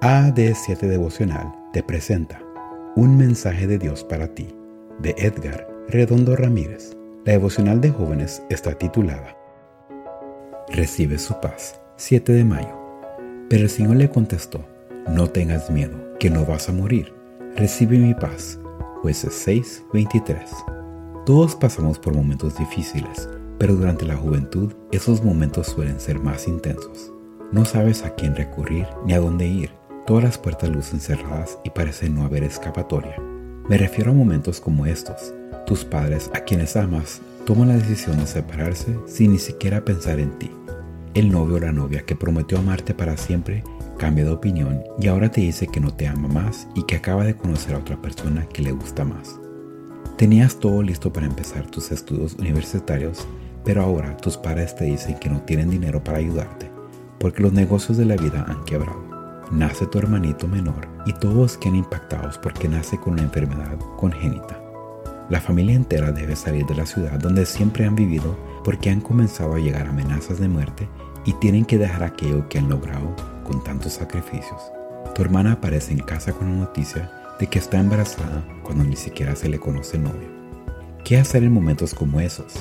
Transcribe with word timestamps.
AD7 0.00 0.78
Devocional 0.88 1.54
te 1.74 1.82
presenta 1.82 2.40
Un 2.96 3.18
mensaje 3.18 3.66
de 3.66 3.76
Dios 3.76 4.02
para 4.02 4.28
ti, 4.28 4.48
de 4.98 5.14
Edgar 5.18 5.68
Redondo 5.88 6.36
Ramírez. 6.36 6.96
La 7.26 7.32
devocional 7.32 7.82
de 7.82 7.90
jóvenes 7.90 8.42
está 8.48 8.72
titulada 8.72 9.36
Recibe 10.68 11.18
su 11.18 11.38
paz, 11.40 11.82
7 11.96 12.32
de 12.32 12.44
mayo. 12.46 12.80
Pero 13.50 13.64
el 13.64 13.68
Señor 13.68 13.96
le 13.96 14.08
contestó, 14.08 14.64
No 15.10 15.28
tengas 15.28 15.68
miedo, 15.68 15.98
que 16.18 16.30
no 16.30 16.46
vas 16.46 16.70
a 16.70 16.72
morir. 16.72 17.12
Recibe 17.54 17.98
mi 17.98 18.14
paz. 18.14 18.58
Jueces 19.02 19.34
6, 19.34 19.84
23. 19.92 20.50
Todos 21.26 21.54
pasamos 21.56 21.98
por 21.98 22.14
momentos 22.14 22.56
difíciles, 22.56 23.28
pero 23.58 23.74
durante 23.74 24.06
la 24.06 24.16
juventud 24.16 24.72
esos 24.92 25.22
momentos 25.22 25.66
suelen 25.66 26.00
ser 26.00 26.20
más 26.20 26.48
intensos. 26.48 27.12
No 27.52 27.66
sabes 27.66 28.02
a 28.02 28.14
quién 28.14 28.34
recurrir 28.34 28.86
ni 29.04 29.12
a 29.12 29.20
dónde 29.20 29.46
ir 29.46 29.79
Todas 30.10 30.24
las 30.24 30.38
puertas 30.38 30.68
lucen 30.68 30.98
cerradas 30.98 31.56
y 31.62 31.70
parece 31.70 32.10
no 32.10 32.24
haber 32.24 32.42
escapatoria. 32.42 33.14
Me 33.68 33.78
refiero 33.78 34.10
a 34.10 34.14
momentos 34.14 34.60
como 34.60 34.84
estos. 34.84 35.32
Tus 35.66 35.84
padres, 35.84 36.28
a 36.34 36.40
quienes 36.40 36.74
amas, 36.74 37.20
toman 37.46 37.68
la 37.68 37.76
decisión 37.76 38.18
de 38.18 38.26
separarse 38.26 38.98
sin 39.06 39.30
ni 39.30 39.38
siquiera 39.38 39.84
pensar 39.84 40.18
en 40.18 40.36
ti. 40.36 40.50
El 41.14 41.30
novio 41.30 41.54
o 41.54 41.60
la 41.60 41.70
novia 41.70 42.02
que 42.02 42.16
prometió 42.16 42.58
amarte 42.58 42.92
para 42.92 43.16
siempre 43.16 43.62
cambia 43.98 44.24
de 44.24 44.32
opinión 44.32 44.82
y 44.98 45.06
ahora 45.06 45.30
te 45.30 45.42
dice 45.42 45.68
que 45.68 45.78
no 45.78 45.94
te 45.94 46.08
ama 46.08 46.26
más 46.26 46.66
y 46.74 46.82
que 46.86 46.96
acaba 46.96 47.22
de 47.22 47.36
conocer 47.36 47.76
a 47.76 47.78
otra 47.78 48.02
persona 48.02 48.48
que 48.48 48.62
le 48.62 48.72
gusta 48.72 49.04
más. 49.04 49.38
Tenías 50.16 50.58
todo 50.58 50.82
listo 50.82 51.12
para 51.12 51.26
empezar 51.26 51.70
tus 51.70 51.92
estudios 51.92 52.34
universitarios, 52.34 53.28
pero 53.64 53.80
ahora 53.82 54.16
tus 54.16 54.36
padres 54.36 54.74
te 54.74 54.86
dicen 54.86 55.20
que 55.20 55.30
no 55.30 55.42
tienen 55.42 55.70
dinero 55.70 56.02
para 56.02 56.18
ayudarte, 56.18 56.68
porque 57.20 57.44
los 57.44 57.52
negocios 57.52 57.96
de 57.96 58.06
la 58.06 58.16
vida 58.16 58.44
han 58.48 58.64
quebrado 58.64 59.09
nace 59.50 59.86
tu 59.86 59.98
hermanito 59.98 60.46
menor 60.46 60.88
y 61.06 61.12
todos 61.12 61.56
quedan 61.56 61.76
impactados 61.76 62.38
porque 62.38 62.68
nace 62.68 62.98
con 62.98 63.14
una 63.14 63.22
enfermedad 63.22 63.78
congénita. 63.96 64.60
La 65.28 65.40
familia 65.40 65.76
entera 65.76 66.12
debe 66.12 66.34
salir 66.36 66.66
de 66.66 66.74
la 66.74 66.86
ciudad 66.86 67.18
donde 67.18 67.46
siempre 67.46 67.84
han 67.84 67.94
vivido 67.94 68.36
porque 68.64 68.90
han 68.90 69.00
comenzado 69.00 69.54
a 69.54 69.58
llegar 69.58 69.86
amenazas 69.86 70.40
de 70.40 70.48
muerte 70.48 70.88
y 71.24 71.32
tienen 71.34 71.64
que 71.64 71.78
dejar 71.78 72.02
aquello 72.02 72.48
que 72.48 72.58
han 72.58 72.68
logrado 72.68 73.14
con 73.44 73.62
tantos 73.62 73.94
sacrificios. 73.94 74.60
Tu 75.14 75.22
hermana 75.22 75.52
aparece 75.52 75.92
en 75.92 76.00
casa 76.00 76.32
con 76.32 76.50
la 76.50 76.66
noticia 76.66 77.10
de 77.38 77.46
que 77.46 77.58
está 77.58 77.78
embarazada 77.78 78.44
cuando 78.62 78.84
ni 78.84 78.96
siquiera 78.96 79.34
se 79.36 79.48
le 79.48 79.58
conoce 79.58 79.98
novio. 79.98 80.28
¿Qué 81.04 81.16
hacer 81.16 81.42
en 81.42 81.52
momentos 81.52 81.94
como 81.94 82.20
esos? 82.20 82.54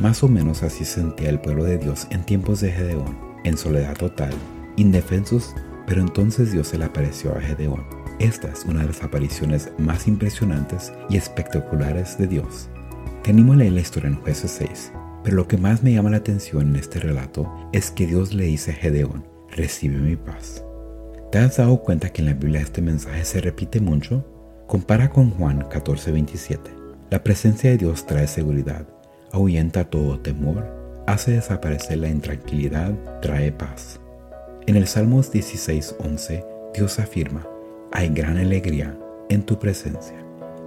Más 0.00 0.22
o 0.22 0.28
menos 0.28 0.62
así 0.62 0.84
sentía 0.84 1.30
el 1.30 1.40
pueblo 1.40 1.64
de 1.64 1.78
Dios 1.78 2.06
en 2.10 2.24
tiempos 2.24 2.60
de 2.60 2.72
Gedeón, 2.72 3.18
en 3.44 3.56
soledad 3.56 3.96
total, 3.96 4.32
indefensos 4.76 5.54
pero 5.86 6.00
entonces 6.00 6.52
Dios 6.52 6.68
se 6.68 6.78
le 6.78 6.84
apareció 6.84 7.36
a 7.36 7.40
Gedeón. 7.40 7.84
Esta 8.18 8.48
es 8.48 8.64
una 8.64 8.80
de 8.80 8.88
las 8.88 9.02
apariciones 9.02 9.70
más 9.78 10.08
impresionantes 10.08 10.92
y 11.08 11.16
espectaculares 11.16 12.18
de 12.18 12.26
Dios. 12.26 12.68
Tenemos 13.22 13.54
a 13.54 13.58
leer 13.58 13.72
la 13.72 13.80
historia 13.80 14.08
en 14.08 14.20
Jueces 14.20 14.50
6, 14.52 14.92
pero 15.22 15.36
lo 15.36 15.48
que 15.48 15.58
más 15.58 15.82
me 15.82 15.92
llama 15.92 16.10
la 16.10 16.18
atención 16.18 16.68
en 16.68 16.76
este 16.76 17.00
relato 17.00 17.52
es 17.72 17.90
que 17.90 18.06
Dios 18.06 18.32
le 18.32 18.44
dice 18.44 18.70
a 18.70 18.74
Gedeón, 18.74 19.26
recibe 19.50 19.98
mi 19.98 20.16
paz. 20.16 20.64
¿Te 21.32 21.38
has 21.38 21.56
dado 21.56 21.82
cuenta 21.82 22.10
que 22.10 22.22
en 22.22 22.26
la 22.26 22.34
Biblia 22.34 22.60
este 22.60 22.80
mensaje 22.80 23.24
se 23.24 23.40
repite 23.40 23.80
mucho? 23.80 24.24
Compara 24.66 25.10
con 25.10 25.30
Juan 25.30 25.68
14:27. 25.68 26.70
La 27.10 27.22
presencia 27.22 27.70
de 27.70 27.78
Dios 27.78 28.06
trae 28.06 28.26
seguridad, 28.26 28.86
ahuyenta 29.32 29.90
todo 29.90 30.20
temor, 30.20 30.64
hace 31.06 31.32
desaparecer 31.32 31.98
la 31.98 32.08
intranquilidad, 32.08 32.94
trae 33.20 33.52
paz. 33.52 34.00
En 34.66 34.74
el 34.74 34.88
Salmos 34.88 35.30
16:11, 35.30 36.44
Dios 36.74 36.98
afirma, 36.98 37.46
hay 37.92 38.08
gran 38.08 38.36
alegría 38.36 38.98
en 39.28 39.44
tu 39.44 39.60
presencia. 39.60 40.16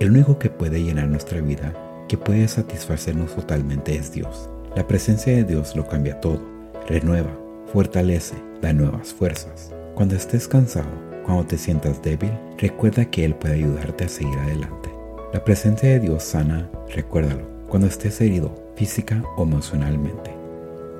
El 0.00 0.10
único 0.10 0.38
que 0.38 0.50
puede 0.50 0.82
llenar 0.82 1.08
nuestra 1.08 1.40
vida, 1.40 1.72
que 2.06 2.18
puede 2.18 2.46
satisfacernos 2.46 3.34
totalmente 3.34 3.96
es 3.96 4.12
Dios. 4.12 4.50
La 4.74 4.86
presencia 4.86 5.34
de 5.34 5.44
Dios 5.44 5.74
lo 5.74 5.86
cambia 5.86 6.20
todo, 6.20 6.42
renueva, 6.86 7.30
fortalece, 7.72 8.34
da 8.60 8.74
nuevas 8.74 9.14
fuerzas. 9.14 9.72
Cuando 9.94 10.14
estés 10.14 10.46
cansado, 10.46 10.90
cuando 11.24 11.46
te 11.46 11.56
sientas 11.56 12.02
débil, 12.02 12.32
recuerda 12.58 13.06
que 13.06 13.24
Él 13.24 13.34
puede 13.34 13.54
ayudarte 13.54 14.04
a 14.04 14.08
seguir 14.10 14.38
adelante. 14.40 14.90
La 15.32 15.42
presencia 15.42 15.88
de 15.88 16.00
Dios 16.00 16.22
sana, 16.22 16.68
recuérdalo, 16.94 17.48
cuando 17.66 17.88
estés 17.88 18.20
herido 18.20 18.54
física 18.76 19.24
o 19.38 19.44
emocionalmente. 19.44 20.32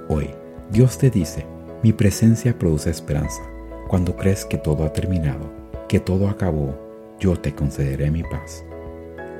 Hoy, 0.08 0.30
Dios 0.70 0.96
te 0.96 1.10
dice, 1.10 1.44
mi 1.82 1.92
presencia 1.92 2.58
produce 2.58 2.90
esperanza. 2.90 3.42
Cuando 3.88 4.16
crees 4.16 4.44
que 4.44 4.58
todo 4.58 4.84
ha 4.84 4.92
terminado, 4.92 5.52
que 5.88 6.00
todo 6.00 6.28
acabó, 6.28 6.74
yo 7.20 7.36
te 7.36 7.54
concederé 7.54 8.10
mi 8.10 8.22
paz. 8.22 8.64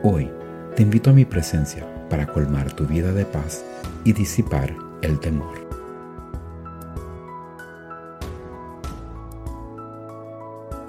Hoy 0.03 0.31
te 0.75 0.83
invito 0.83 1.11
a 1.11 1.13
mi 1.13 1.25
presencia 1.25 1.87
para 2.09 2.27
colmar 2.27 2.73
tu 2.73 2.87
vida 2.87 3.13
de 3.13 3.25
paz 3.25 3.65
y 4.05 4.13
disipar 4.13 4.75
el 5.03 5.19
temor. 5.19 5.67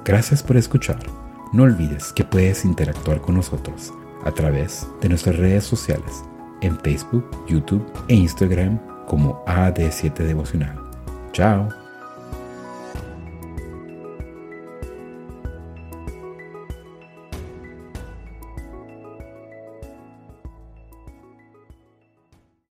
Gracias 0.06 0.44
por 0.44 0.58
escuchar. 0.58 1.00
No 1.54 1.64
olvides 1.64 2.14
que 2.14 2.24
puedes 2.24 2.66
interactuar 2.66 3.22
con 3.22 3.36
nosotros 3.36 3.94
a 4.24 4.32
través 4.32 4.88
de 5.02 5.10
nuestras 5.10 5.38
redes 5.38 5.64
sociales 5.64 6.24
en 6.62 6.78
Facebook, 6.80 7.26
YouTube 7.48 7.86
e 8.08 8.16
Instagram 8.16 8.80
como 9.06 9.44
AD7 9.46 10.14
Devocional. 10.14 10.87
Ciao! 11.38 11.87